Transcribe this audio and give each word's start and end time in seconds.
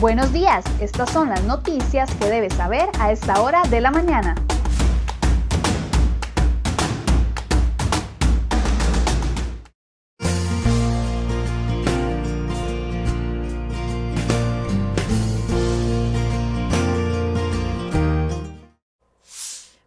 Buenos 0.00 0.32
días, 0.32 0.64
estas 0.80 1.10
son 1.10 1.28
las 1.28 1.42
noticias 1.42 2.08
que 2.14 2.26
debes 2.26 2.54
saber 2.54 2.88
a 3.00 3.10
esta 3.10 3.42
hora 3.42 3.62
de 3.68 3.80
la 3.80 3.90
mañana. 3.90 4.36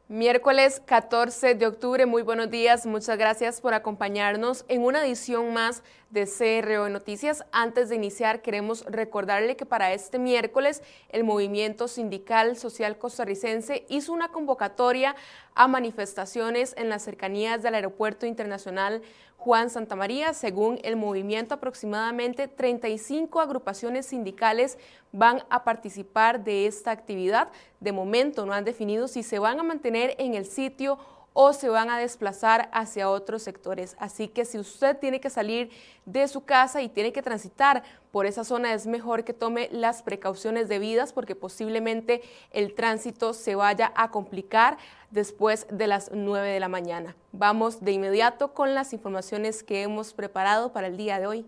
Miércoles 0.09 0.81
14 0.85 1.55
de 1.55 1.65
octubre, 1.65 2.05
muy 2.05 2.21
buenos 2.21 2.49
días, 2.51 2.85
muchas 2.85 3.17
gracias 3.17 3.61
por 3.61 3.73
acompañarnos 3.73 4.65
en 4.67 4.83
una 4.83 5.05
edición 5.05 5.53
más 5.53 5.83
de 6.11 6.27
CRO 6.27 6.89
Noticias. 6.89 7.45
Antes 7.51 7.89
de 7.89 7.95
iniciar, 7.95 8.41
queremos 8.41 8.85
recordarle 8.85 9.55
que 9.55 9.65
para 9.65 9.93
este 9.93 10.19
miércoles 10.19 10.83
el 11.09 11.23
Movimiento 11.23 11.87
Sindical 11.87 12.57
Social 12.57 12.97
Costarricense 12.97 13.85
hizo 13.89 14.13
una 14.13 14.29
convocatoria 14.29 15.15
a 15.55 15.67
manifestaciones 15.67 16.73
en 16.77 16.89
las 16.89 17.03
cercanías 17.03 17.63
del 17.63 17.75
Aeropuerto 17.75 18.25
Internacional 18.25 19.01
Juan 19.37 19.69
Santamaría. 19.69 20.33
Según 20.33 20.79
el 20.83 20.97
movimiento, 20.97 21.55
aproximadamente 21.55 22.47
35 22.47 23.39
agrupaciones 23.39 24.05
sindicales 24.05 24.77
van 25.11 25.43
a 25.49 25.63
participar 25.63 26.43
de 26.43 26.67
esta 26.67 26.91
actividad. 26.91 27.49
De 27.79 27.91
momento 27.91 28.45
no 28.45 28.53
han 28.53 28.65
definido 28.65 29.07
si 29.07 29.23
se 29.23 29.39
van 29.39 29.59
a 29.59 29.63
mantener 29.63 30.15
en 30.19 30.35
el 30.35 30.45
sitio 30.45 30.93
o 30.93 31.20
se 31.53 31.69
van 31.69 31.89
a 31.89 31.97
desplazar 31.97 32.69
hacia 32.73 33.09
otros 33.09 33.43
sectores. 33.43 33.95
Así 33.99 34.27
que 34.27 34.45
si 34.45 34.57
usted 34.59 34.97
tiene 34.97 35.19
que 35.19 35.29
salir 35.29 35.69
de 36.05 36.27
su 36.27 36.43
casa 36.43 36.81
y 36.81 36.89
tiene 36.89 37.13
que 37.13 37.21
transitar 37.21 37.83
por 38.11 38.25
esa 38.25 38.43
zona, 38.43 38.73
es 38.73 38.85
mejor 38.85 39.23
que 39.23 39.33
tome 39.33 39.69
las 39.71 40.01
precauciones 40.03 40.67
debidas 40.67 41.13
porque 41.13 41.35
posiblemente 41.35 42.21
el 42.51 42.73
tránsito 42.73 43.33
se 43.33 43.55
vaya 43.55 43.91
a 43.95 44.11
complicar 44.11 44.77
después 45.09 45.67
de 45.69 45.87
las 45.87 46.11
9 46.13 46.49
de 46.49 46.59
la 46.59 46.67
mañana. 46.67 47.15
Vamos 47.31 47.83
de 47.83 47.91
inmediato 47.91 48.53
con 48.53 48.73
las 48.73 48.93
informaciones 48.93 49.63
que 49.63 49.83
hemos 49.83 50.13
preparado 50.13 50.73
para 50.73 50.87
el 50.87 50.97
día 50.97 51.19
de 51.19 51.27
hoy. 51.27 51.45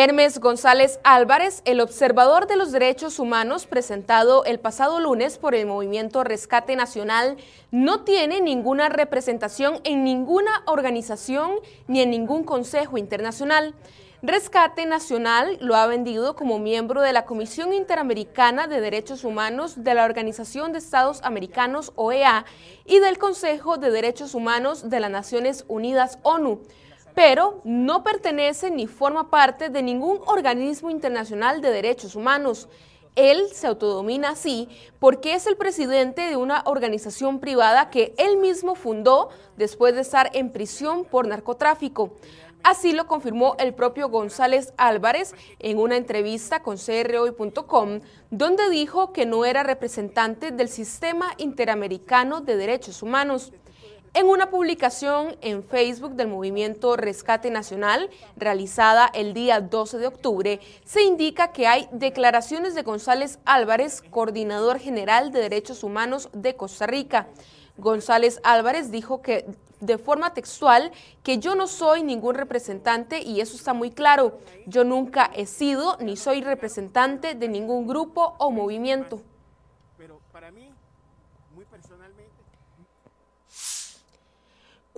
Hermes 0.00 0.38
González 0.38 1.00
Álvarez, 1.02 1.60
el 1.64 1.80
observador 1.80 2.46
de 2.46 2.54
los 2.54 2.70
derechos 2.70 3.18
humanos 3.18 3.66
presentado 3.66 4.44
el 4.44 4.60
pasado 4.60 5.00
lunes 5.00 5.38
por 5.38 5.56
el 5.56 5.66
movimiento 5.66 6.22
Rescate 6.22 6.76
Nacional, 6.76 7.36
no 7.72 8.04
tiene 8.04 8.40
ninguna 8.40 8.90
representación 8.90 9.80
en 9.82 10.04
ninguna 10.04 10.62
organización 10.66 11.50
ni 11.88 12.00
en 12.00 12.10
ningún 12.10 12.44
consejo 12.44 12.96
internacional. 12.96 13.74
Rescate 14.22 14.86
Nacional 14.86 15.58
lo 15.60 15.74
ha 15.74 15.88
vendido 15.88 16.36
como 16.36 16.60
miembro 16.60 17.00
de 17.00 17.12
la 17.12 17.24
Comisión 17.24 17.72
Interamericana 17.72 18.68
de 18.68 18.80
Derechos 18.80 19.24
Humanos 19.24 19.82
de 19.82 19.94
la 19.94 20.04
Organización 20.04 20.70
de 20.70 20.78
Estados 20.78 21.20
Americanos, 21.24 21.92
OEA, 21.96 22.44
y 22.86 23.00
del 23.00 23.18
Consejo 23.18 23.78
de 23.78 23.90
Derechos 23.90 24.36
Humanos 24.36 24.90
de 24.90 25.00
las 25.00 25.10
Naciones 25.10 25.64
Unidas, 25.66 26.20
ONU 26.22 26.60
pero 27.18 27.60
no 27.64 28.04
pertenece 28.04 28.70
ni 28.70 28.86
forma 28.86 29.28
parte 29.28 29.70
de 29.70 29.82
ningún 29.82 30.20
organismo 30.26 30.88
internacional 30.88 31.60
de 31.60 31.72
derechos 31.72 32.14
humanos. 32.14 32.68
Él 33.16 33.48
se 33.52 33.66
autodomina 33.66 34.28
así 34.28 34.68
porque 35.00 35.34
es 35.34 35.48
el 35.48 35.56
presidente 35.56 36.22
de 36.22 36.36
una 36.36 36.62
organización 36.64 37.40
privada 37.40 37.90
que 37.90 38.14
él 38.18 38.36
mismo 38.36 38.76
fundó 38.76 39.30
después 39.56 39.96
de 39.96 40.02
estar 40.02 40.30
en 40.32 40.52
prisión 40.52 41.04
por 41.04 41.26
narcotráfico. 41.26 42.12
Así 42.62 42.92
lo 42.92 43.08
confirmó 43.08 43.56
el 43.58 43.74
propio 43.74 44.10
González 44.10 44.72
Álvarez 44.76 45.34
en 45.58 45.80
una 45.80 45.96
entrevista 45.96 46.62
con 46.62 46.76
CROI.com, 46.76 47.98
donde 48.30 48.70
dijo 48.70 49.12
que 49.12 49.26
no 49.26 49.44
era 49.44 49.64
representante 49.64 50.52
del 50.52 50.68
Sistema 50.68 51.34
Interamericano 51.38 52.42
de 52.42 52.56
Derechos 52.56 53.02
Humanos. 53.02 53.52
En 54.14 54.26
una 54.26 54.50
publicación 54.50 55.36
en 55.42 55.62
Facebook 55.62 56.12
del 56.12 56.28
movimiento 56.28 56.96
Rescate 56.96 57.50
Nacional, 57.50 58.08
realizada 58.36 59.10
el 59.12 59.34
día 59.34 59.60
12 59.60 59.98
de 59.98 60.06
octubre, 60.06 60.60
se 60.84 61.02
indica 61.02 61.52
que 61.52 61.66
hay 61.66 61.88
declaraciones 61.92 62.74
de 62.74 62.82
González 62.82 63.38
Álvarez, 63.44 64.02
coordinador 64.10 64.78
general 64.78 65.30
de 65.30 65.40
derechos 65.40 65.82
humanos 65.82 66.30
de 66.32 66.56
Costa 66.56 66.86
Rica. 66.86 67.28
González 67.76 68.40
Álvarez 68.44 68.90
dijo 68.90 69.20
que 69.20 69.44
de 69.80 69.98
forma 69.98 70.34
textual 70.34 70.90
que 71.22 71.38
yo 71.38 71.54
no 71.54 71.66
soy 71.68 72.02
ningún 72.02 72.34
representante 72.34 73.20
y 73.20 73.40
eso 73.40 73.56
está 73.56 73.74
muy 73.74 73.90
claro. 73.90 74.38
Yo 74.66 74.84
nunca 74.84 75.30
he 75.34 75.46
sido 75.46 75.96
ni 76.00 76.16
soy 76.16 76.40
representante 76.40 77.34
de 77.34 77.48
ningún 77.48 77.86
grupo 77.86 78.34
o 78.38 78.50
movimiento. 78.50 79.22
Pero 79.96 80.18
para 80.32 80.50
mí 80.50 80.72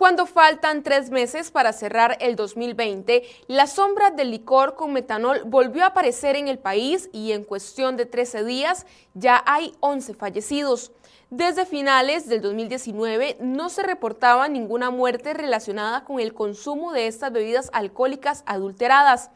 Cuando 0.01 0.25
faltan 0.25 0.83
tres 0.83 1.11
meses 1.11 1.51
para 1.51 1.75
cerrar 1.75 2.17
el 2.21 2.35
2020, 2.35 3.23
la 3.49 3.67
sombra 3.67 4.11
del 4.11 4.31
licor 4.31 4.75
con 4.75 4.95
metanol 4.95 5.43
volvió 5.45 5.85
a 5.85 5.89
aparecer 5.89 6.37
en 6.37 6.49
el 6.49 6.59
país 6.59 7.11
y 7.13 7.33
en 7.33 7.45
cuestión 7.45 7.99
de 7.99 8.07
13 8.07 8.45
días 8.45 8.87
ya 9.13 9.45
hay 9.45 9.75
11 9.81 10.15
fallecidos. 10.15 10.93
Desde 11.29 11.67
finales 11.67 12.31
del 12.31 12.41
2019 12.41 13.37
no 13.41 13.69
se 13.69 13.83
reportaba 13.83 14.49
ninguna 14.49 14.89
muerte 14.89 15.35
relacionada 15.35 16.03
con 16.05 16.19
el 16.19 16.33
consumo 16.33 16.95
de 16.95 17.07
estas 17.07 17.31
bebidas 17.31 17.69
alcohólicas 17.75 18.43
adulteradas. 18.47 19.31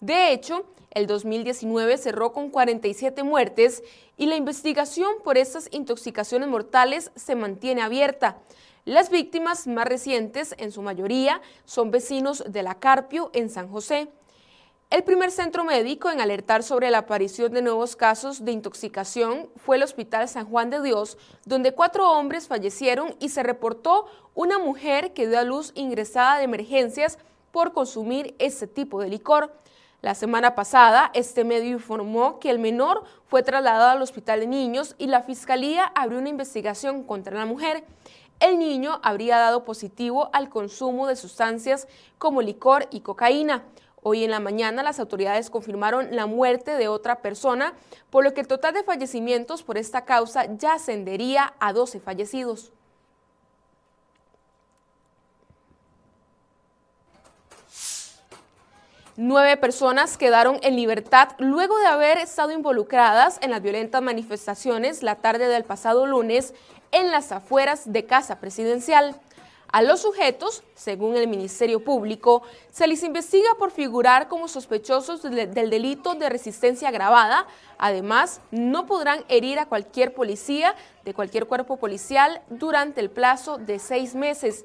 De 0.00 0.34
hecho, 0.34 0.66
el 0.90 1.06
2019 1.06 1.96
cerró 1.96 2.34
con 2.34 2.50
47 2.50 3.22
muertes 3.22 3.82
y 4.18 4.26
la 4.26 4.36
investigación 4.36 5.12
por 5.24 5.38
estas 5.38 5.68
intoxicaciones 5.72 6.46
mortales 6.46 7.10
se 7.16 7.36
mantiene 7.36 7.80
abierta. 7.80 8.36
Las 8.86 9.10
víctimas 9.10 9.66
más 9.66 9.84
recientes, 9.86 10.54
en 10.56 10.72
su 10.72 10.80
mayoría, 10.80 11.42
son 11.66 11.90
vecinos 11.90 12.42
de 12.46 12.62
la 12.62 12.76
Carpio 12.80 13.30
en 13.34 13.50
San 13.50 13.68
José. 13.68 14.08
El 14.88 15.04
primer 15.04 15.30
centro 15.30 15.64
médico 15.64 16.10
en 16.10 16.18
alertar 16.18 16.62
sobre 16.62 16.90
la 16.90 16.98
aparición 16.98 17.52
de 17.52 17.60
nuevos 17.60 17.94
casos 17.94 18.42
de 18.42 18.52
intoxicación 18.52 19.50
fue 19.56 19.76
el 19.76 19.82
Hospital 19.82 20.28
San 20.28 20.46
Juan 20.46 20.70
de 20.70 20.82
Dios, 20.82 21.18
donde 21.44 21.74
cuatro 21.74 22.10
hombres 22.10 22.48
fallecieron 22.48 23.14
y 23.20 23.28
se 23.28 23.42
reportó 23.42 24.06
una 24.34 24.58
mujer 24.58 25.12
que 25.12 25.28
dio 25.28 25.38
a 25.38 25.44
luz 25.44 25.72
ingresada 25.74 26.38
de 26.38 26.44
emergencias 26.44 27.18
por 27.52 27.74
consumir 27.74 28.34
este 28.38 28.66
tipo 28.66 29.00
de 29.02 29.10
licor. 29.10 29.54
La 30.00 30.14
semana 30.14 30.54
pasada, 30.54 31.10
este 31.12 31.44
medio 31.44 31.72
informó 31.72 32.40
que 32.40 32.48
el 32.48 32.58
menor 32.58 33.04
fue 33.26 33.42
trasladado 33.42 33.90
al 33.90 34.02
Hospital 34.02 34.40
de 34.40 34.46
Niños 34.46 34.94
y 34.96 35.08
la 35.08 35.22
Fiscalía 35.22 35.92
abrió 35.94 36.18
una 36.18 36.30
investigación 36.30 37.04
contra 37.04 37.36
la 37.36 37.44
mujer 37.44 37.84
el 38.40 38.58
niño 38.58 39.00
habría 39.02 39.38
dado 39.38 39.64
positivo 39.64 40.30
al 40.32 40.48
consumo 40.48 41.06
de 41.06 41.16
sustancias 41.16 41.86
como 42.18 42.42
licor 42.42 42.88
y 42.90 43.00
cocaína. 43.00 43.64
Hoy 44.02 44.24
en 44.24 44.30
la 44.30 44.40
mañana 44.40 44.82
las 44.82 44.98
autoridades 44.98 45.50
confirmaron 45.50 46.16
la 46.16 46.24
muerte 46.24 46.76
de 46.76 46.88
otra 46.88 47.20
persona, 47.20 47.74
por 48.08 48.24
lo 48.24 48.32
que 48.32 48.40
el 48.40 48.48
total 48.48 48.72
de 48.72 48.82
fallecimientos 48.82 49.62
por 49.62 49.76
esta 49.76 50.06
causa 50.06 50.46
ya 50.56 50.74
ascendería 50.74 51.52
a 51.60 51.74
12 51.74 52.00
fallecidos. 52.00 52.72
Nueve 59.22 59.58
personas 59.58 60.16
quedaron 60.16 60.58
en 60.62 60.76
libertad 60.76 61.28
luego 61.36 61.78
de 61.78 61.84
haber 61.84 62.16
estado 62.16 62.52
involucradas 62.52 63.38
en 63.42 63.50
las 63.50 63.60
violentas 63.60 64.00
manifestaciones 64.00 65.02
la 65.02 65.16
tarde 65.16 65.46
del 65.46 65.64
pasado 65.64 66.06
lunes 66.06 66.54
en 66.92 67.10
las 67.10 67.32
afueras 67.32 67.92
de 67.92 68.06
Casa 68.06 68.40
Presidencial. 68.40 69.20
A 69.72 69.82
los 69.82 70.00
sujetos, 70.00 70.64
según 70.74 71.16
el 71.16 71.28
Ministerio 71.28 71.84
Público, 71.84 72.42
se 72.72 72.88
les 72.88 73.04
investiga 73.04 73.50
por 73.56 73.70
figurar 73.70 74.26
como 74.26 74.48
sospechosos 74.48 75.22
del, 75.22 75.52
delito 75.52 76.14
de 76.14 76.28
resistencia 76.28 76.88
agravada. 76.88 77.46
Además, 77.78 78.40
no 78.50 78.86
podrán 78.86 79.24
herir 79.28 79.60
a 79.60 79.66
cualquier 79.66 80.12
policía 80.12 80.74
de 81.04 81.14
cualquier 81.14 81.46
cuerpo 81.46 81.76
policial 81.76 82.42
durante 82.48 83.00
el 83.00 83.10
plazo 83.10 83.58
de 83.58 83.78
seis 83.78 84.16
meses. 84.16 84.64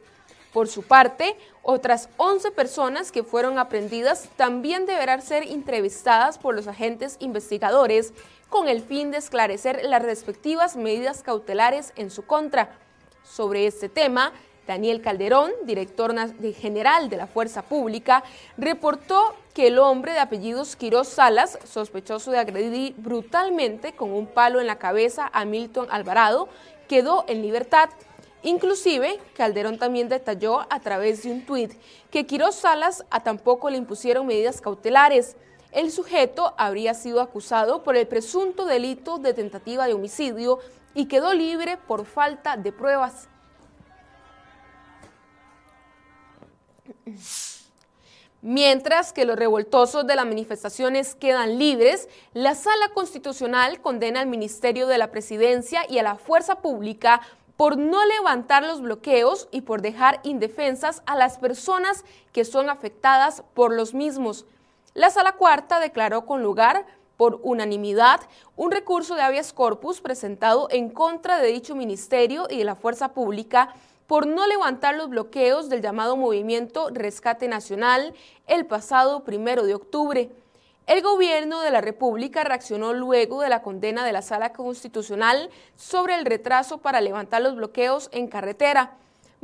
Por 0.52 0.70
su 0.70 0.82
parte, 0.82 1.38
otras 1.62 2.10
11 2.18 2.50
personas 2.52 3.12
que 3.12 3.24
fueron 3.24 3.60
aprendidas 3.60 4.30
también 4.38 4.88
deberán 4.88 5.22
ser 5.22 5.44
entrevistadas 5.44 6.40
por 6.40 6.56
los 6.56 6.68
agentes 6.68 7.18
investigadores 7.20 8.14
con 8.50 8.68
el 8.68 8.82
fin 8.82 9.12
de 9.12 9.18
esclarecer 9.18 9.82
las 9.84 10.02
respectivas 10.02 10.76
medidas 10.76 11.24
cautelares 11.24 11.94
en 11.96 12.10
su 12.10 12.26
contra. 12.26 12.78
Sobre 13.24 13.68
este 13.68 13.90
tema, 13.90 14.32
Daniel 14.68 15.02
Calderón, 15.02 15.52
director 15.64 16.14
general 16.54 17.10
de 17.10 17.18
la 17.18 17.28
Fuerza 17.28 17.62
Pública, 17.62 18.24
reportó 18.58 19.36
que 19.54 19.68
el 19.68 19.80
hombre 19.80 20.14
de 20.14 20.20
apellidos 20.20 20.76
Quiroz 20.76 21.08
Salas, 21.08 21.60
sospechoso 21.66 22.32
de 22.32 22.40
agredir 22.40 22.94
brutalmente 22.98 23.94
con 23.94 24.12
un 24.12 24.28
palo 24.28 24.60
en 24.60 24.68
la 24.68 24.78
cabeza 24.78 25.30
a 25.34 25.46
Milton 25.46 25.88
Alvarado, 25.90 26.50
quedó 26.88 27.26
en 27.28 27.42
libertad 27.42 27.90
Inclusive, 28.46 29.20
Calderón 29.36 29.80
también 29.80 30.08
detalló 30.08 30.68
a 30.70 30.80
través 30.80 31.24
de 31.24 31.32
un 31.32 31.44
tuit 31.48 31.74
que 32.12 32.28
Quiroz 32.28 32.54
Salas 32.54 33.04
a 33.10 33.24
tampoco 33.24 33.72
le 33.72 33.78
impusieron 33.78 34.28
medidas 34.28 34.62
cautelares. 34.62 35.36
El 35.76 35.92
sujeto 35.92 36.54
habría 36.58 36.94
sido 36.94 37.20
acusado 37.20 37.84
por 37.84 37.98
el 37.98 38.08
presunto 38.08 38.66
delito 38.66 39.18
de 39.18 39.34
tentativa 39.34 39.86
de 39.86 39.94
homicidio 39.94 40.60
y 40.94 41.08
quedó 41.10 41.34
libre 41.34 41.76
por 41.76 42.06
falta 42.06 42.56
de 42.56 42.72
pruebas. 42.72 43.28
Mientras 48.42 49.12
que 49.12 49.26
los 49.26 49.36
revoltosos 49.36 50.08
de 50.08 50.16
las 50.16 50.26
manifestaciones 50.26 51.14
quedan 51.14 51.60
libres, 51.60 52.08
la 52.32 52.56
Sala 52.56 52.88
Constitucional 52.94 53.82
condena 53.82 54.22
al 54.22 54.28
Ministerio 54.28 54.88
de 54.88 54.98
la 54.98 55.12
Presidencia 55.12 55.82
y 55.90 55.98
a 55.98 56.04
la 56.04 56.16
Fuerza 56.16 56.62
Pública 56.62 57.20
por 57.58 57.78
no 57.78 58.06
levantar 58.06 58.64
los 58.64 58.80
bloqueos 58.80 59.50
y 59.52 59.60
por 59.60 59.82
dejar 59.82 60.22
indefensas 60.24 61.04
a 61.06 61.18
las 61.18 61.38
personas 61.38 62.06
que 62.32 62.46
son 62.46 62.70
afectadas 62.70 63.44
por 63.54 63.74
los 63.74 63.94
mismos. 63.94 64.46
La 64.96 65.10
Sala 65.10 65.34
Cuarta 65.34 65.82
declaró 65.82 66.26
con 66.26 66.42
lugar 66.42 66.86
por 67.18 67.42
unanimidad 67.44 68.22
un 68.56 68.72
recurso 68.72 69.16
de 69.16 69.24
habeas 69.24 69.52
corpus 69.52 70.00
presentado 70.00 70.70
en 70.72 70.90
contra 70.90 71.38
de 71.38 71.50
dicho 71.50 71.76
ministerio 71.76 72.48
y 72.50 72.60
de 72.60 72.64
la 72.64 72.76
fuerza 72.76 73.12
pública 73.12 73.76
por 74.08 74.26
no 74.26 74.48
levantar 74.48 74.96
los 74.96 75.10
bloqueos 75.10 75.68
del 75.68 75.82
llamado 75.82 76.16
movimiento 76.16 76.88
Rescate 76.94 77.50
Nacional 77.50 78.14
el 78.48 78.68
pasado 78.68 79.26
primero 79.26 79.64
de 79.64 79.76
octubre. 79.76 80.30
El 80.88 81.02
gobierno 81.02 81.60
de 81.60 81.72
la 81.72 81.82
República 81.82 82.46
reaccionó 82.46 82.94
luego 82.94 83.42
de 83.42 83.50
la 83.50 83.64
condena 83.64 84.06
de 84.06 84.14
la 84.14 84.22
Sala 84.22 84.54
Constitucional 84.54 85.50
sobre 85.76 86.16
el 86.16 86.24
retraso 86.24 86.78
para 86.78 87.02
levantar 87.02 87.42
los 87.42 87.58
bloqueos 87.58 88.08
en 88.14 88.28
carretera. 88.28 88.96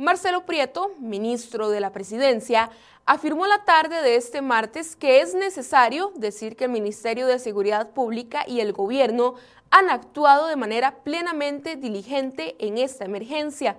Marcelo 0.02 0.44
Prieto, 0.44 0.90
ministro 0.98 1.70
de 1.70 1.78
la 1.78 1.92
Presidencia, 1.92 2.70
afirmó 3.06 3.46
la 3.46 3.64
tarde 3.64 4.02
de 4.02 4.16
este 4.16 4.42
martes 4.42 4.96
que 4.96 5.20
es 5.20 5.32
necesario 5.32 6.10
decir 6.16 6.56
que 6.56 6.64
el 6.64 6.72
Ministerio 6.72 7.28
de 7.28 7.38
Seguridad 7.38 7.90
Pública 7.90 8.42
y 8.44 8.58
el 8.58 8.72
gobierno 8.72 9.34
han 9.70 9.90
actuado 9.90 10.48
de 10.48 10.56
manera 10.56 11.04
plenamente 11.04 11.76
diligente 11.76 12.56
en 12.58 12.78
esta 12.78 13.04
emergencia. 13.04 13.76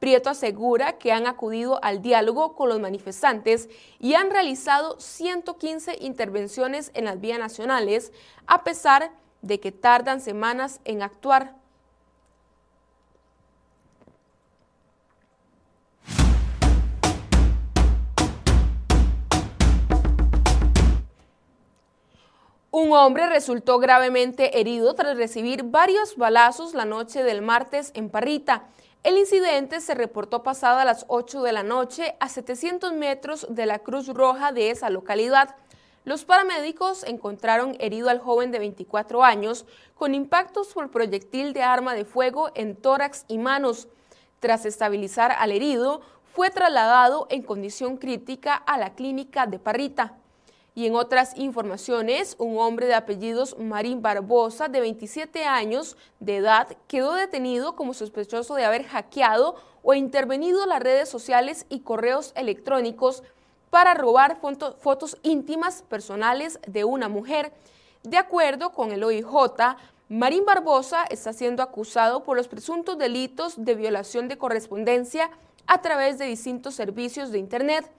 Prieto 0.00 0.28
asegura 0.28 0.98
que 0.98 1.12
han 1.12 1.26
acudido 1.26 1.82
al 1.82 2.02
diálogo 2.02 2.54
con 2.54 2.68
los 2.68 2.78
manifestantes 2.78 3.70
y 3.98 4.12
han 4.16 4.30
realizado 4.30 5.00
115 5.00 5.96
intervenciones 5.98 6.90
en 6.92 7.06
las 7.06 7.18
vías 7.22 7.38
nacionales, 7.38 8.12
a 8.46 8.64
pesar 8.64 9.12
de 9.40 9.60
que 9.60 9.72
tardan 9.72 10.20
semanas 10.20 10.82
en 10.84 11.00
actuar. 11.02 11.63
Un 22.76 22.90
hombre 22.90 23.28
resultó 23.28 23.78
gravemente 23.78 24.58
herido 24.58 24.96
tras 24.96 25.16
recibir 25.16 25.62
varios 25.62 26.16
balazos 26.16 26.74
la 26.74 26.84
noche 26.84 27.22
del 27.22 27.40
martes 27.40 27.92
en 27.94 28.10
Parrita. 28.10 28.64
El 29.04 29.16
incidente 29.16 29.80
se 29.80 29.94
reportó 29.94 30.42
pasada 30.42 30.84
las 30.84 31.04
8 31.06 31.44
de 31.44 31.52
la 31.52 31.62
noche 31.62 32.16
a 32.18 32.28
700 32.28 32.92
metros 32.94 33.46
de 33.48 33.66
la 33.66 33.78
Cruz 33.78 34.08
Roja 34.08 34.50
de 34.50 34.70
esa 34.70 34.90
localidad. 34.90 35.54
Los 36.02 36.24
paramédicos 36.24 37.04
encontraron 37.04 37.76
herido 37.78 38.08
al 38.08 38.18
joven 38.18 38.50
de 38.50 38.58
24 38.58 39.22
años 39.22 39.66
con 39.94 40.12
impactos 40.12 40.74
por 40.74 40.90
proyectil 40.90 41.52
de 41.52 41.62
arma 41.62 41.94
de 41.94 42.04
fuego 42.04 42.50
en 42.56 42.74
tórax 42.74 43.24
y 43.28 43.38
manos. 43.38 43.86
Tras 44.40 44.66
estabilizar 44.66 45.30
al 45.30 45.52
herido, 45.52 46.00
fue 46.24 46.50
trasladado 46.50 47.28
en 47.30 47.44
condición 47.44 47.98
crítica 47.98 48.56
a 48.56 48.78
la 48.78 48.96
clínica 48.96 49.46
de 49.46 49.60
Parrita. 49.60 50.18
Y 50.76 50.86
en 50.86 50.96
otras 50.96 51.36
informaciones, 51.38 52.34
un 52.38 52.58
hombre 52.58 52.86
de 52.86 52.94
apellidos 52.94 53.56
Marín 53.58 54.02
Barbosa, 54.02 54.68
de 54.68 54.80
27 54.80 55.44
años 55.44 55.96
de 56.18 56.38
edad, 56.38 56.76
quedó 56.88 57.14
detenido 57.14 57.76
como 57.76 57.94
sospechoso 57.94 58.56
de 58.56 58.64
haber 58.64 58.84
hackeado 58.84 59.54
o 59.82 59.94
intervenido 59.94 60.66
las 60.66 60.82
redes 60.82 61.08
sociales 61.08 61.66
y 61.68 61.80
correos 61.80 62.32
electrónicos 62.34 63.22
para 63.70 63.94
robar 63.94 64.38
fotos 64.78 65.18
íntimas 65.22 65.82
personales 65.82 66.58
de 66.66 66.84
una 66.84 67.08
mujer. 67.08 67.52
De 68.02 68.18
acuerdo 68.18 68.72
con 68.72 68.92
el 68.92 69.04
OIJ, 69.04 69.26
Marín 70.08 70.44
Barbosa 70.44 71.04
está 71.04 71.32
siendo 71.32 71.62
acusado 71.62 72.24
por 72.24 72.36
los 72.36 72.48
presuntos 72.48 72.98
delitos 72.98 73.54
de 73.56 73.74
violación 73.74 74.28
de 74.28 74.38
correspondencia 74.38 75.30
a 75.66 75.80
través 75.82 76.18
de 76.18 76.26
distintos 76.26 76.74
servicios 76.74 77.30
de 77.30 77.38
Internet. 77.38 77.90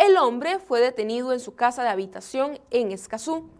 El 0.00 0.16
hombre 0.16 0.58
fue 0.58 0.80
detenido 0.80 1.30
en 1.34 1.40
su 1.40 1.54
casa 1.54 1.82
de 1.82 1.90
habitación 1.90 2.58
en 2.70 2.90
Escazú. 2.90 3.50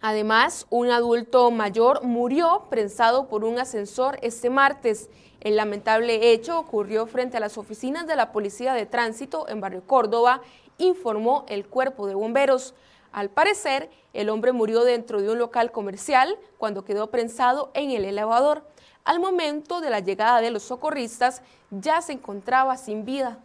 Además, 0.00 0.68
un 0.70 0.90
adulto 0.90 1.50
mayor 1.50 2.04
murió 2.04 2.66
prensado 2.70 3.26
por 3.26 3.42
un 3.42 3.58
ascensor 3.58 4.20
este 4.22 4.48
martes. 4.48 5.10
El 5.40 5.56
lamentable 5.56 6.30
hecho 6.30 6.56
ocurrió 6.56 7.08
frente 7.08 7.36
a 7.36 7.40
las 7.40 7.58
oficinas 7.58 8.06
de 8.06 8.14
la 8.14 8.30
Policía 8.30 8.72
de 8.72 8.86
Tránsito 8.86 9.48
en 9.48 9.60
Barrio 9.60 9.82
Córdoba, 9.84 10.40
informó 10.78 11.44
el 11.48 11.66
cuerpo 11.66 12.06
de 12.06 12.14
bomberos. 12.14 12.72
Al 13.10 13.28
parecer, 13.28 13.90
el 14.12 14.28
hombre 14.28 14.52
murió 14.52 14.84
dentro 14.84 15.20
de 15.20 15.30
un 15.30 15.38
local 15.40 15.72
comercial 15.72 16.38
cuando 16.58 16.84
quedó 16.84 17.10
prensado 17.10 17.72
en 17.74 17.90
el 17.90 18.04
elevador. 18.04 18.62
Al 19.02 19.18
momento 19.18 19.80
de 19.80 19.90
la 19.90 19.98
llegada 19.98 20.40
de 20.40 20.52
los 20.52 20.62
socorristas, 20.62 21.42
ya 21.72 22.00
se 22.02 22.12
encontraba 22.12 22.76
sin 22.76 23.04
vida. 23.04 23.40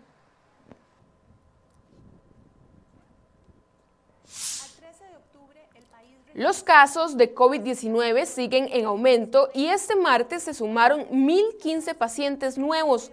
Los 6.36 6.62
casos 6.64 7.16
de 7.16 7.34
COVID-19 7.34 8.26
siguen 8.26 8.68
en 8.74 8.84
aumento 8.84 9.50
y 9.54 9.68
este 9.68 9.96
martes 9.96 10.44
se 10.44 10.54
sumaron 10.54 11.08
1.015 11.08 11.96
pacientes 11.96 12.58
nuevos. 12.58 13.10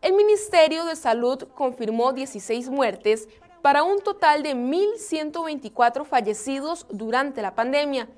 El 0.00 0.14
Ministerio 0.14 0.86
de 0.86 0.96
Salud 0.96 1.46
confirmó 1.54 2.14
16 2.14 2.70
muertes 2.70 3.28
para 3.60 3.82
un 3.82 4.00
total 4.00 4.42
de 4.42 4.56
1.124 4.56 6.06
fallecidos 6.06 6.86
durante 6.88 7.42
la 7.42 7.54
pandemia. 7.54 8.08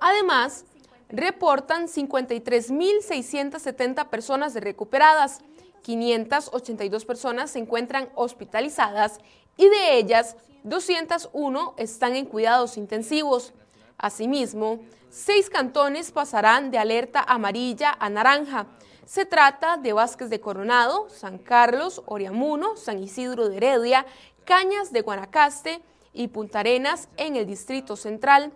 Además, 0.00 0.64
reportan 1.08 1.86
53.670 1.86 4.08
personas 4.08 4.54
recuperadas, 4.54 5.42
582 5.82 7.04
personas 7.04 7.52
se 7.52 7.60
encuentran 7.60 8.08
hospitalizadas 8.16 9.20
y 9.56 9.68
de 9.68 9.96
ellas 9.96 10.34
201 10.64 11.74
están 11.78 12.16
en 12.16 12.26
cuidados 12.26 12.76
intensivos. 12.76 13.52
Asimismo, 13.98 14.80
seis 15.08 15.48
cantones 15.48 16.10
pasarán 16.10 16.70
de 16.70 16.78
alerta 16.78 17.24
amarilla 17.26 17.96
a 17.98 18.10
naranja. 18.10 18.66
Se 19.06 19.24
trata 19.24 19.76
de 19.76 19.92
Vázquez 19.92 20.28
de 20.28 20.40
Coronado, 20.40 21.08
San 21.08 21.38
Carlos, 21.38 22.02
Oriamuno, 22.06 22.76
San 22.76 23.02
Isidro 23.02 23.48
de 23.48 23.56
Heredia, 23.56 24.04
Cañas 24.44 24.92
de 24.92 25.00
Guanacaste 25.00 25.80
y 26.12 26.28
Punta 26.28 26.60
Arenas 26.60 27.08
en 27.16 27.36
el 27.36 27.46
Distrito 27.46 27.96
Central, 27.96 28.52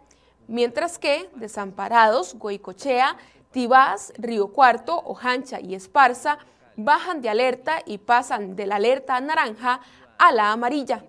mientras 0.48 0.98
que 0.98 1.30
Desamparados, 1.36 2.34
Goicochea, 2.34 3.16
Tibás, 3.50 4.12
Río 4.18 4.48
Cuarto, 4.48 5.00
Ojancha 5.04 5.60
y 5.60 5.74
Esparza 5.74 6.38
bajan 6.76 7.20
de 7.20 7.30
alerta 7.30 7.80
y 7.84 7.98
pasan 7.98 8.56
de 8.56 8.66
la 8.66 8.76
alerta 8.76 9.20
naranja 9.20 9.80
a 10.18 10.32
la 10.32 10.52
amarilla. 10.52 11.04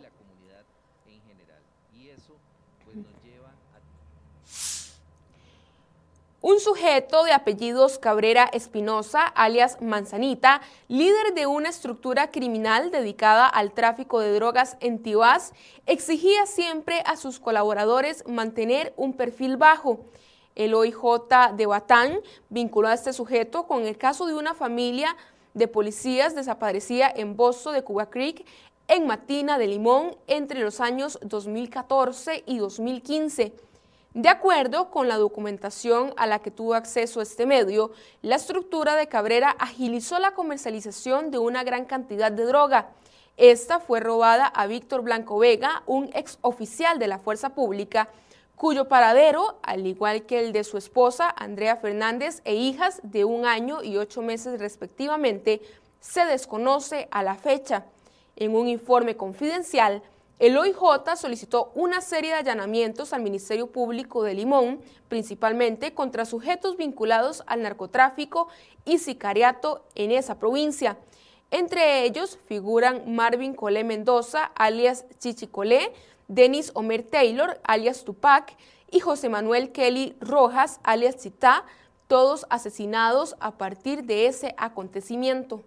Un 6.44 6.60
sujeto 6.60 7.24
de 7.24 7.34
apellidos 7.34 8.00
Cabrera 8.00 8.50
Espinosa, 8.52 9.28
alias 9.28 9.80
Manzanita, 9.80 10.62
líder 10.88 11.36
de 11.36 11.46
una 11.46 11.70
estructura 11.70 12.32
criminal 12.32 12.90
dedicada 12.90 13.46
al 13.46 13.74
tráfico 13.74 14.20
de 14.20 14.34
drogas 14.34 14.76
en 14.80 15.04
Tibás, 15.04 15.54
exigía 15.86 16.48
siempre 16.48 17.04
a 17.06 17.16
sus 17.16 17.40
colaboradores 17.40 18.24
mantener 18.28 18.92
un 18.98 19.14
perfil 19.14 19.58
bajo. 19.58 20.00
El 20.56 20.74
OIJ 20.74 20.98
de 21.58 21.68
Batán 21.68 22.20
vinculó 22.50 22.88
a 22.88 22.96
este 22.96 23.14
sujeto 23.14 23.68
con 23.68 23.86
el 23.86 24.00
caso 24.00 24.26
de 24.26 24.34
una 24.34 24.56
familia 24.56 25.16
de 25.54 25.68
policías 25.68 26.34
desaparecida 26.34 27.14
en 27.16 27.36
Bozo 27.36 27.72
de 27.72 27.84
Cuba 27.84 28.10
Creek 28.10 28.48
en 28.88 29.06
Matina 29.06 29.60
de 29.60 29.68
Limón 29.68 30.18
entre 30.26 30.62
los 30.62 30.82
años 30.82 31.20
2014 31.22 32.46
y 32.48 32.58
2015. 32.58 33.54
De 34.14 34.28
acuerdo 34.28 34.90
con 34.90 35.08
la 35.08 35.16
documentación 35.16 36.14
a 36.18 36.28
la 36.28 36.40
que 36.40 36.52
tuvo 36.52 36.74
acceso 36.74 37.22
este 37.22 37.46
medio, 37.46 37.92
la 38.22 38.36
estructura 38.36 38.98
de 38.98 39.08
Cabrera 39.08 39.56
agilizó 39.58 40.20
la 40.20 40.32
comercialización 40.32 41.32
de 41.32 41.38
una 41.38 41.64
gran 41.64 41.86
cantidad 41.86 42.30
de 42.30 42.44
droga. 42.44 42.90
Esta 43.38 43.80
fue 43.80 44.02
robada 44.02 44.48
a 44.48 44.68
Víctor 44.68 45.02
Blanco 45.02 45.40
Vega, 45.40 45.84
un 45.86 46.10
ex 46.14 46.40
oficial 46.42 47.00
de 47.00 47.08
la 47.08 47.20
Fuerza 47.20 47.52
Pública, 47.52 48.10
cuyo 48.58 48.90
paradero, 48.90 49.60
al 49.64 49.88
igual 49.88 50.24
que 50.24 50.40
el 50.40 50.52
de 50.52 50.66
su 50.66 50.78
esposa, 50.78 51.34
Andrea 51.38 51.78
Fernández, 51.78 52.42
e 52.44 52.54
hijas 52.54 53.00
de 53.04 53.24
un 53.24 53.46
año 53.46 53.82
y 53.82 53.96
ocho 53.96 54.22
meses 54.22 54.60
respectivamente, 54.60 55.62
se 56.02 56.26
desconoce 56.26 57.08
a 57.12 57.24
la 57.24 57.36
fecha. 57.36 57.86
En 58.36 58.56
un 58.58 58.68
informe 58.68 59.16
confidencial, 59.16 60.04
el 60.42 60.58
OIJ 60.58 60.76
solicitó 61.18 61.72
una 61.76 62.02
serie 62.02 62.32
de 62.32 62.38
allanamientos 62.38 63.14
al 63.14 63.22
Ministerio 63.22 63.68
Público 63.68 64.24
de 64.24 64.34
Limón, 64.34 64.82
principalmente 65.08 65.94
contra 65.94 66.26
sujetos 66.26 66.78
vinculados 66.78 67.44
al 67.46 67.62
narcotráfico 67.62 68.48
y 68.84 68.98
sicariato 68.98 69.86
en 69.94 70.10
esa 70.10 70.40
provincia. 70.40 70.98
Entre 71.52 72.06
ellos 72.06 72.40
figuran 72.48 73.14
Marvin 73.14 73.54
Colé 73.54 73.84
Mendoza, 73.84 74.46
alias 74.56 75.06
Chichicolé, 75.20 75.94
Denis 76.28 76.72
Omer 76.74 77.04
Taylor, 77.04 77.62
alias 77.64 78.04
Tupac, 78.04 78.58
y 78.90 79.00
José 79.00 79.30
Manuel 79.30 79.72
Kelly 79.72 80.16
Rojas, 80.22 80.80
alias 80.82 81.18
Chita, 81.18 81.66
todos 82.08 82.48
asesinados 82.50 83.36
a 83.42 83.60
partir 83.60 84.06
de 84.06 84.26
ese 84.26 84.56
acontecimiento. 84.58 85.62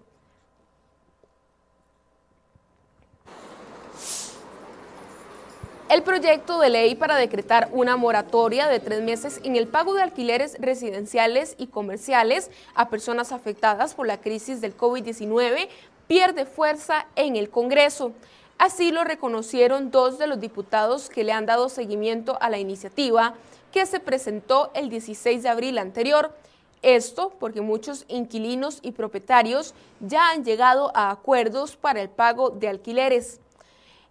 El 5.91 6.03
proyecto 6.03 6.59
de 6.61 6.71
ley 6.71 6.95
para 6.95 7.17
decretar 7.17 7.69
una 7.71 7.99
moratoria 7.99 8.69
de 8.69 8.81
tres 8.81 9.03
meses 9.03 9.39
en 9.45 9.55
el 9.55 9.69
pago 9.69 9.93
de 9.93 10.03
alquileres 10.03 10.57
residenciales 10.59 11.55
y 11.59 11.67
comerciales 11.67 12.51
a 12.75 12.89
personas 12.89 13.33
afectadas 13.33 13.95
por 13.95 14.07
la 14.07 14.19
crisis 14.19 14.63
del 14.63 14.75
COVID-19 14.75 15.69
pierde 16.07 16.47
fuerza 16.47 17.07
en 17.17 17.37
el 17.37 17.51
Congreso. 17.51 18.13
Así 18.57 18.93
lo 18.93 19.05
reconocieron 19.05 19.91
dos 19.91 20.19
de 20.19 20.27
los 20.27 20.41
diputados 20.41 21.11
que 21.11 21.23
le 21.23 21.33
han 21.33 21.45
dado 21.45 21.69
seguimiento 21.69 22.39
a 22.41 22.49
la 22.49 22.59
iniciativa 22.59 23.35
que 23.71 23.85
se 23.85 24.01
presentó 24.01 24.71
el 24.75 24.89
16 24.89 25.43
de 25.43 25.49
abril 25.51 25.77
anterior. 25.77 26.35
Esto 26.81 27.35
porque 27.39 27.61
muchos 27.61 28.07
inquilinos 28.09 28.79
y 28.81 28.93
propietarios 28.93 29.75
ya 30.01 30.31
han 30.31 30.45
llegado 30.45 30.93
a 30.95 31.11
acuerdos 31.11 31.77
para 31.77 32.01
el 32.01 32.09
pago 32.09 32.49
de 32.49 32.69
alquileres. 32.69 33.41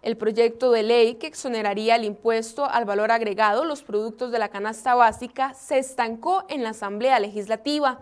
El 0.04 0.18
proyecto 0.18 0.70
de 0.70 0.82
ley 0.82 1.14
que 1.14 1.26
exoneraría 1.26 1.96
el 1.96 2.04
impuesto 2.04 2.66
al 2.66 2.84
valor 2.84 3.10
agregado 3.10 3.64
los 3.64 3.82
productos 3.82 4.30
de 4.30 4.38
la 4.38 4.50
canasta 4.50 4.94
básica 4.94 5.54
se 5.54 5.78
estancó 5.78 6.44
en 6.50 6.62
la 6.62 6.70
Asamblea 6.70 7.18
Legislativa. 7.18 8.00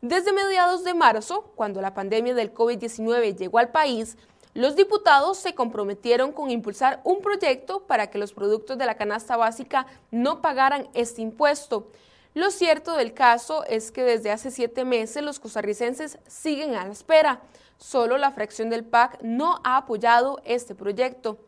Desde 0.00 0.32
mediados 0.32 0.82
de 0.82 0.94
marzo, 0.94 1.52
cuando 1.54 1.80
la 1.80 1.94
pandemia 1.94 2.34
del 2.34 2.52
COVID-19 2.52 3.36
llegó 3.36 3.58
al 3.58 3.70
país, 3.70 4.18
los 4.52 4.74
diputados 4.74 5.38
se 5.38 5.54
comprometieron 5.54 6.32
con 6.32 6.50
impulsar 6.50 7.00
un 7.04 7.20
proyecto 7.20 7.86
para 7.86 8.10
que 8.10 8.18
los 8.18 8.32
productos 8.32 8.76
de 8.76 8.86
la 8.86 8.96
canasta 8.96 9.36
básica 9.36 9.86
no 10.10 10.42
pagaran 10.42 10.88
este 10.92 11.22
impuesto. 11.22 11.86
Lo 12.34 12.50
cierto 12.50 12.96
del 12.96 13.14
caso 13.14 13.64
es 13.64 13.92
que 13.92 14.02
desde 14.02 14.32
hace 14.32 14.50
siete 14.50 14.84
meses 14.84 15.22
los 15.22 15.38
costarricenses 15.38 16.18
siguen 16.26 16.74
a 16.74 16.84
la 16.84 16.92
espera. 16.92 17.40
Solo 17.78 18.18
la 18.18 18.32
fracción 18.32 18.70
del 18.70 18.84
PAC 18.84 19.22
no 19.22 19.60
ha 19.62 19.76
apoyado 19.76 20.40
este 20.44 20.74
proyecto. 20.74 21.38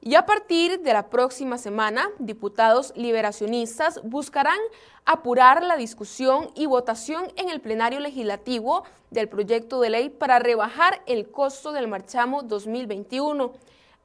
Y 0.00 0.16
a 0.16 0.26
partir 0.26 0.80
de 0.80 0.92
la 0.92 1.10
próxima 1.10 1.58
semana, 1.58 2.08
diputados 2.18 2.92
liberacionistas 2.96 4.00
buscarán 4.02 4.58
apurar 5.04 5.62
la 5.62 5.76
discusión 5.76 6.50
y 6.56 6.66
votación 6.66 7.30
en 7.36 7.48
el 7.48 7.60
plenario 7.60 8.00
legislativo 8.00 8.82
del 9.10 9.28
proyecto 9.28 9.80
de 9.80 9.90
ley 9.90 10.08
para 10.08 10.40
rebajar 10.40 11.02
el 11.06 11.30
costo 11.30 11.70
del 11.70 11.86
marchamo 11.86 12.42
2021. 12.42 13.52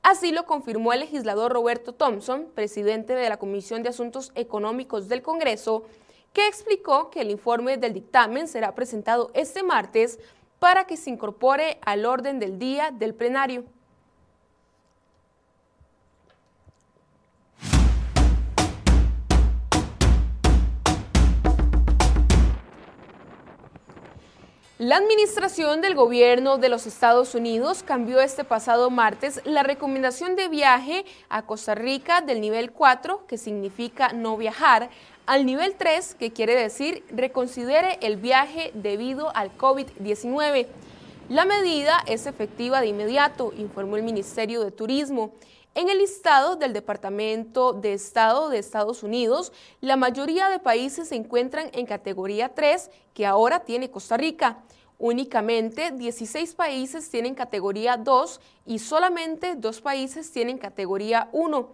Así 0.05 0.31
lo 0.31 0.45
confirmó 0.45 0.93
el 0.93 0.99
legislador 0.99 1.51
Roberto 1.51 1.91
Thompson, 1.91 2.51
presidente 2.53 3.15
de 3.15 3.27
la 3.27 3.37
Comisión 3.37 3.81
de 3.81 3.89
Asuntos 3.89 4.31
Económicos 4.35 5.07
del 5.07 5.23
Congreso, 5.23 5.81
que 6.31 6.45
explicó 6.45 7.09
que 7.09 7.21
el 7.21 7.31
informe 7.31 7.77
del 7.77 7.93
dictamen 7.93 8.47
será 8.47 8.75
presentado 8.75 9.31
este 9.33 9.63
martes 9.63 10.19
para 10.59 10.85
que 10.85 10.95
se 10.95 11.09
incorpore 11.09 11.79
al 11.81 12.05
orden 12.05 12.37
del 12.37 12.59
día 12.59 12.91
del 12.91 13.15
plenario. 13.15 13.63
La 24.77 24.97
administración 24.97 25.79
del 25.79 25.95
gobierno 25.95 26.57
de 26.57 26.67
los 26.67 26.85
Estados 26.85 27.33
Unidos 27.33 27.81
cambió 27.81 28.19
este 28.19 28.43
pasado 28.43 28.89
martes 28.89 29.39
la 29.45 29.63
recomendación 29.63 30.35
de 30.35 30.49
viaje 30.49 31.05
a 31.29 31.43
Costa 31.43 31.75
Rica 31.75 32.19
del 32.19 32.41
nivel 32.41 32.73
4, 32.73 33.25
que 33.25 33.37
significa 33.37 34.11
no 34.11 34.35
viajar, 34.35 34.89
al 35.27 35.45
nivel 35.45 35.75
3, 35.75 36.15
que 36.15 36.33
quiere 36.33 36.55
decir 36.55 37.05
reconsidere 37.09 37.99
el 38.01 38.17
viaje 38.17 38.71
debido 38.73 39.33
al 39.33 39.57
COVID-19. 39.57 40.67
La 41.29 41.45
medida 41.45 42.03
es 42.05 42.25
efectiva 42.25 42.81
de 42.81 42.87
inmediato, 42.87 43.53
informó 43.55 43.95
el 43.95 44.03
Ministerio 44.03 44.61
de 44.61 44.71
Turismo. 44.71 45.31
En 45.77 45.89
el 45.89 45.97
listado 45.97 46.55
del 46.55 46.71
Departamento 46.71 47.73
de 47.73 47.91
Estado 47.91 48.47
de 48.47 48.59
Estados 48.59 49.03
Unidos, 49.03 49.51
la 49.81 49.97
mayoría 49.97 50.47
de 50.47 50.59
países 50.59 51.09
se 51.09 51.15
encuentran 51.15 51.69
en 51.73 51.85
categoría 51.85 52.55
3, 52.55 52.89
que 53.13 53.25
ahora 53.25 53.59
tiene 53.65 53.91
Costa 53.91 54.15
Rica. 54.15 54.63
Únicamente 54.97 55.91
16 55.91 56.55
países 56.55 57.09
tienen 57.09 57.35
categoría 57.35 57.97
2 57.97 58.39
y 58.65 58.79
solamente 58.79 59.55
dos 59.55 59.81
países 59.81 60.31
tienen 60.31 60.57
categoría 60.57 61.27
1. 61.33 61.67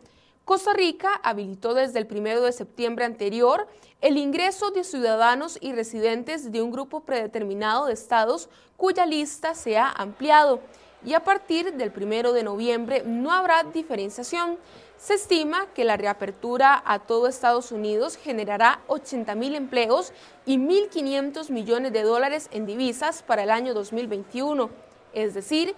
Costa 0.46 0.74
Rica 0.74 1.22
habilitó 1.22 1.75
desde 1.75 2.00
el 2.00 2.08
1 2.10 2.41
de 2.41 2.51
septiembre 2.53 3.05
anterior 3.05 3.67
el 4.01 4.17
ingreso 4.17 4.72
de 4.72 4.84
ciudadanos 4.84 5.60
y 5.62 5.74
residentes 5.74 6.51
de 6.51 6.63
un 6.63 6.72
grupo 6.72 7.01
predeterminado 7.01 7.86
de 7.86 7.93
estados 7.93 8.50
cuya 8.77 9.05
lista 9.05 9.53
se 9.53 9.77
ha 9.77 9.91
ampliado 9.91 10.60
y 11.05 11.13
a 11.13 11.24
partir 11.24 11.74
del 11.74 11.91
1 11.96 12.34
de 12.34 12.43
noviembre 12.43 13.03
no 13.05 13.31
habrá 13.31 13.63
diferenciación. 13.63 14.58
Se 14.98 15.15
estima 15.15 15.65
que 15.74 15.84
la 15.84 15.98
reapertura 15.98 16.81
a 16.86 17.00
todo 17.00 17.27
Estados 17.27 17.72
Unidos 17.72 18.17
generará 18.17 18.81
80 18.88 19.34
mil 19.36 19.55
empleos 19.55 20.13
y 20.46 20.58
1.500 20.58 21.50
millones 21.50 21.91
de 21.91 22.03
dólares 22.03 22.50
en 22.51 22.65
divisas 22.65 23.24
para 23.24 23.43
el 23.43 23.50
año 23.50 23.74
2021, 23.74 24.70
es 25.13 25.34
decir, 25.34 25.75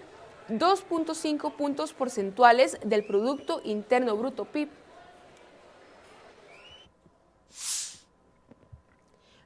2.5 0.50 1.54
puntos 1.54 1.94
porcentuales 1.94 2.78
del 2.84 3.06
Producto 3.06 3.62
Interno 3.64 4.18
Bruto 4.18 4.44
PIB. 4.44 4.83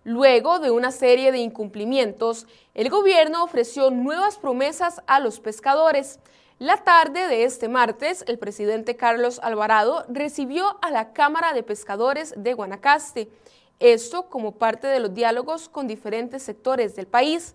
Luego 0.07 0.59
de 0.59 0.71
una 0.71 0.93
serie 0.93 1.33
de 1.33 1.39
incumplimientos, 1.39 2.47
el 2.73 2.89
gobierno 2.89 3.43
ofreció 3.43 3.91
nuevas 3.91 4.37
promesas 4.37 5.01
a 5.05 5.19
los 5.19 5.41
pescadores. 5.41 6.21
La 6.59 6.77
tarde 6.77 7.27
de 7.27 7.43
este 7.43 7.67
martes, 7.67 8.23
el 8.29 8.39
presidente 8.39 8.95
Carlos 8.95 9.41
Alvarado 9.43 10.05
recibió 10.07 10.77
a 10.81 10.91
la 10.91 11.11
Cámara 11.11 11.51
de 11.51 11.61
Pescadores 11.61 12.33
de 12.37 12.53
Guanacaste, 12.53 13.29
esto 13.81 14.29
como 14.29 14.53
parte 14.53 14.87
de 14.87 15.01
los 15.01 15.13
diálogos 15.13 15.67
con 15.67 15.89
diferentes 15.89 16.41
sectores 16.41 16.95
del 16.95 17.07
país. 17.07 17.53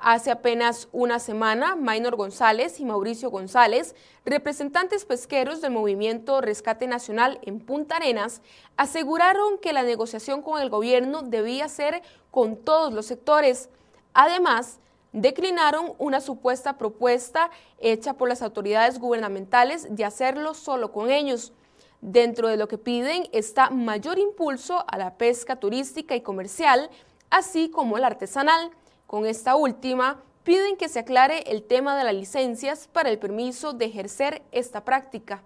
Hace 0.00 0.30
apenas 0.30 0.88
una 0.92 1.18
semana, 1.18 1.74
Maynor 1.74 2.14
González 2.14 2.78
y 2.78 2.84
Mauricio 2.84 3.30
González, 3.30 3.96
representantes 4.24 5.04
pesqueros 5.04 5.60
del 5.60 5.72
movimiento 5.72 6.40
Rescate 6.40 6.86
Nacional 6.86 7.40
en 7.42 7.58
Punta 7.58 7.96
Arenas, 7.96 8.40
aseguraron 8.76 9.58
que 9.58 9.72
la 9.72 9.82
negociación 9.82 10.40
con 10.42 10.62
el 10.62 10.70
gobierno 10.70 11.22
debía 11.22 11.68
ser 11.68 12.02
con 12.30 12.56
todos 12.56 12.92
los 12.92 13.06
sectores. 13.06 13.70
Además, 14.14 14.78
declinaron 15.12 15.94
una 15.98 16.20
supuesta 16.20 16.78
propuesta 16.78 17.50
hecha 17.78 18.14
por 18.14 18.28
las 18.28 18.42
autoridades 18.42 19.00
gubernamentales 19.00 19.96
de 19.96 20.04
hacerlo 20.04 20.54
solo 20.54 20.92
con 20.92 21.10
ellos. 21.10 21.52
Dentro 22.00 22.46
de 22.46 22.56
lo 22.56 22.68
que 22.68 22.78
piden 22.78 23.24
está 23.32 23.70
mayor 23.70 24.20
impulso 24.20 24.84
a 24.86 24.96
la 24.96 25.16
pesca 25.16 25.56
turística 25.56 26.14
y 26.14 26.20
comercial, 26.20 26.88
así 27.30 27.68
como 27.68 27.98
la 27.98 28.06
artesanal. 28.06 28.70
Con 29.08 29.24
esta 29.24 29.56
última, 29.56 30.22
piden 30.44 30.76
que 30.76 30.90
se 30.90 30.98
aclare 30.98 31.50
el 31.50 31.62
tema 31.62 31.96
de 31.96 32.04
las 32.04 32.12
licencias 32.12 32.88
para 32.92 33.08
el 33.08 33.18
permiso 33.18 33.72
de 33.72 33.86
ejercer 33.86 34.42
esta 34.52 34.84
práctica. 34.84 35.42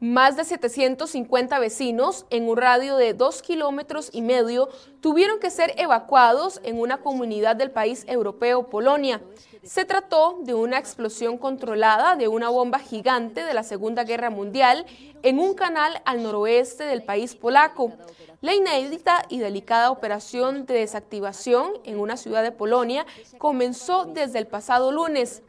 Más 0.00 0.34
de 0.34 0.44
750 0.46 1.58
vecinos 1.58 2.24
en 2.30 2.48
un 2.48 2.56
radio 2.56 2.96
de 2.96 3.12
dos 3.12 3.42
kilómetros 3.42 4.08
y 4.14 4.22
medio 4.22 4.70
tuvieron 5.02 5.38
que 5.38 5.50
ser 5.50 5.74
evacuados 5.76 6.58
en 6.64 6.80
una 6.80 7.02
comunidad 7.02 7.54
del 7.54 7.70
país 7.70 8.06
europeo, 8.08 8.70
Polonia. 8.70 9.20
Se 9.62 9.84
trató 9.84 10.38
de 10.40 10.54
una 10.54 10.78
explosión 10.78 11.36
controlada 11.36 12.16
de 12.16 12.28
una 12.28 12.48
bomba 12.48 12.78
gigante 12.78 13.44
de 13.44 13.52
la 13.52 13.62
Segunda 13.62 14.04
Guerra 14.04 14.30
Mundial 14.30 14.86
en 15.22 15.38
un 15.38 15.52
canal 15.52 16.00
al 16.06 16.22
noroeste 16.22 16.84
del 16.84 17.02
país 17.02 17.34
polaco. 17.34 17.92
La 18.40 18.54
inédita 18.54 19.26
y 19.28 19.38
delicada 19.38 19.90
operación 19.90 20.64
de 20.64 20.76
desactivación 20.76 21.72
en 21.84 22.00
una 22.00 22.16
ciudad 22.16 22.42
de 22.42 22.52
Polonia 22.52 23.04
comenzó 23.36 24.06
desde 24.06 24.38
el 24.38 24.46
pasado 24.46 24.92
lunes. 24.92 25.42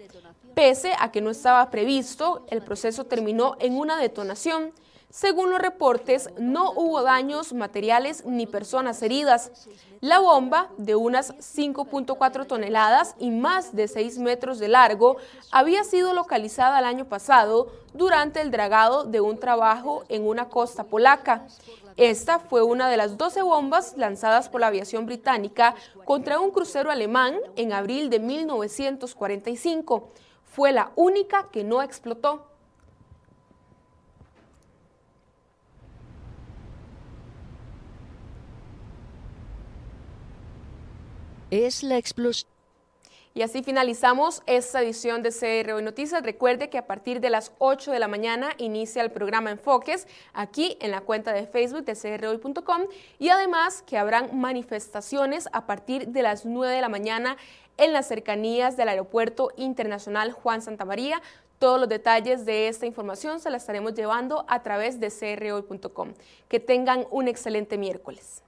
Pese 0.53 0.93
a 0.99 1.11
que 1.11 1.21
no 1.21 1.29
estaba 1.29 1.69
previsto, 1.69 2.45
el 2.49 2.61
proceso 2.61 3.05
terminó 3.05 3.55
en 3.59 3.77
una 3.77 3.97
detonación. 3.97 4.73
Según 5.09 5.49
los 5.49 5.59
reportes, 5.59 6.29
no 6.37 6.71
hubo 6.71 7.03
daños 7.03 7.51
materiales 7.51 8.25
ni 8.25 8.47
personas 8.47 9.01
heridas. 9.01 9.51
La 9.99 10.19
bomba, 10.19 10.69
de 10.77 10.95
unas 10.95 11.35
5.4 11.37 12.47
toneladas 12.47 13.15
y 13.19 13.29
más 13.29 13.75
de 13.75 13.89
6 13.89 14.19
metros 14.19 14.57
de 14.57 14.69
largo, 14.69 15.17
había 15.51 15.83
sido 15.83 16.13
localizada 16.13 16.79
el 16.79 16.85
año 16.85 17.05
pasado 17.05 17.71
durante 17.93 18.39
el 18.39 18.51
dragado 18.51 19.03
de 19.03 19.19
un 19.19 19.37
trabajo 19.37 20.05
en 20.07 20.25
una 20.25 20.47
costa 20.47 20.85
polaca. 20.85 21.45
Esta 21.97 22.39
fue 22.39 22.63
una 22.63 22.89
de 22.89 22.95
las 22.95 23.17
12 23.17 23.41
bombas 23.41 23.95
lanzadas 23.97 24.47
por 24.47 24.61
la 24.61 24.67
aviación 24.67 25.05
británica 25.05 25.75
contra 26.05 26.39
un 26.39 26.51
crucero 26.51 26.89
alemán 26.89 27.35
en 27.57 27.73
abril 27.73 28.09
de 28.09 28.19
1945 28.19 30.09
fue 30.51 30.73
la 30.73 30.91
única 30.97 31.49
que 31.49 31.63
no 31.63 31.81
explotó. 31.81 32.45
Es 41.51 41.83
la 41.83 41.97
explosión. 41.97 42.50
Y 43.33 43.43
así 43.43 43.63
finalizamos 43.63 44.43
esta 44.45 44.81
edición 44.81 45.23
de 45.23 45.31
CR 45.31 45.81
Noticias. 45.81 46.21
Recuerde 46.21 46.69
que 46.69 46.77
a 46.77 46.85
partir 46.85 47.21
de 47.21 47.29
las 47.29 47.53
8 47.59 47.91
de 47.91 47.99
la 47.99 48.09
mañana 48.09 48.49
inicia 48.57 49.01
el 49.01 49.09
programa 49.09 49.51
Enfoques 49.51 50.05
aquí 50.33 50.77
en 50.81 50.91
la 50.91 50.99
cuenta 50.99 51.31
de 51.31 51.47
Facebook 51.47 51.85
de 51.85 51.95
crhoy.com 51.95 52.87
y 53.19 53.29
además 53.29 53.83
que 53.83 53.97
habrán 53.97 54.37
manifestaciones 54.37 55.47
a 55.53 55.65
partir 55.65 56.09
de 56.09 56.23
las 56.23 56.45
9 56.45 56.75
de 56.75 56.81
la 56.81 56.89
mañana 56.89 57.37
en 57.77 57.93
las 57.93 58.09
cercanías 58.09 58.75
del 58.75 58.89
Aeropuerto 58.89 59.51
Internacional 59.55 60.33
Juan 60.33 60.61
Santa 60.61 60.83
María. 60.83 61.21
Todos 61.57 61.79
los 61.79 61.87
detalles 61.87 62.43
de 62.45 62.67
esta 62.67 62.85
información 62.85 63.39
se 63.39 63.49
la 63.49 63.57
estaremos 63.57 63.93
llevando 63.93 64.43
a 64.49 64.61
través 64.61 64.99
de 64.99 65.09
crhoy.com. 65.09 66.15
Que 66.49 66.59
tengan 66.59 67.07
un 67.11 67.29
excelente 67.29 67.77
miércoles. 67.77 68.43